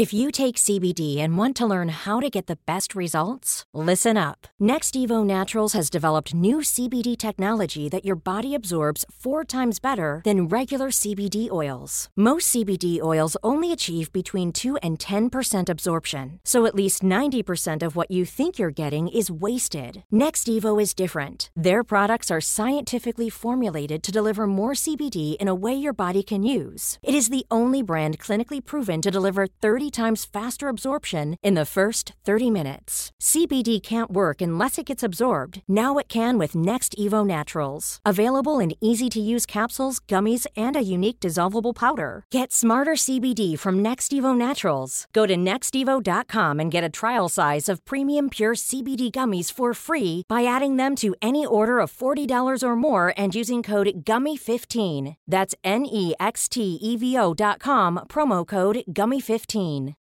[0.00, 4.16] If you take CBD and want to learn how to get the best results, listen
[4.16, 4.46] up.
[4.58, 10.22] Next Evo Naturals has developed new CBD technology that your body absorbs four times better
[10.24, 12.08] than regular CBD oils.
[12.16, 17.94] Most CBD oils only achieve between 2 and 10% absorption, so at least 90% of
[17.94, 20.04] what you think you're getting is wasted.
[20.10, 21.50] Next Evo is different.
[21.54, 26.42] Their products are scientifically formulated to deliver more CBD in a way your body can
[26.42, 26.98] use.
[27.02, 31.64] It is the only brand clinically proven to deliver 30 times faster absorption in the
[31.64, 33.10] first 30 minutes.
[33.20, 35.62] CBD can't work unless it gets absorbed.
[35.68, 37.98] Now it can with Next Evo Naturals.
[38.04, 42.24] Available in easy to use capsules, gummies, and a unique dissolvable powder.
[42.30, 45.06] Get smarter CBD from Next Evo Naturals.
[45.12, 50.24] Go to nextevo.com and get a trial size of premium pure CBD gummies for free
[50.28, 55.16] by adding them to any order of $40 or more and using code GUMMY15.
[55.26, 59.69] That's N E X T E V O.com, promo code GUMMY15.
[59.70, 59.99] Maine.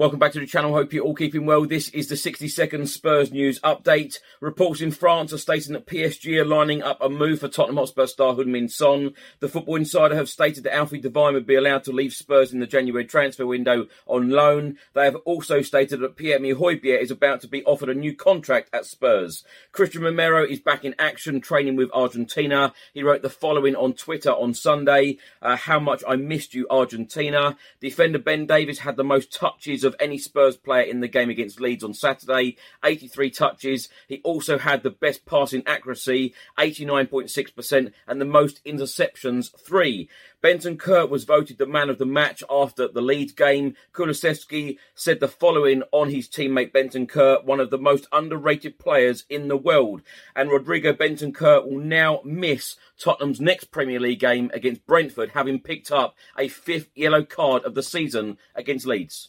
[0.00, 0.72] Welcome back to the channel.
[0.72, 1.66] Hope you're all keeping well.
[1.66, 4.18] This is the 60 second Spurs news update.
[4.40, 8.06] Reports in France are stating that PSG are lining up a move for Tottenham Hotspur
[8.06, 9.12] star Heung-min Son.
[9.40, 12.60] The Football Insider have stated that Alfie Devine would be allowed to leave Spurs in
[12.60, 14.78] the January transfer window on loan.
[14.94, 18.86] They have also stated that Pierre-Emile is about to be offered a new contract at
[18.86, 19.44] Spurs.
[19.74, 22.72] Cristian Romero is back in action training with Argentina.
[22.94, 25.18] He wrote the following on Twitter on Sunday.
[25.42, 27.58] Uh, how much I missed you, Argentina.
[27.82, 31.30] Defender Ben Davies had the most touches of of any Spurs player in the game
[31.30, 33.88] against Leeds on Saturday, 83 touches.
[34.06, 40.08] He also had the best passing accuracy, 89.6%, and the most interceptions, three.
[40.42, 43.74] Bentancur was voted the man of the match after the Leeds game.
[43.92, 49.48] Kulusevski said the following on his teammate Bentancur, one of the most underrated players in
[49.48, 50.02] the world.
[50.34, 55.90] And Rodrigo Bentancur will now miss Tottenham's next Premier League game against Brentford, having picked
[55.90, 59.28] up a fifth yellow card of the season against Leeds.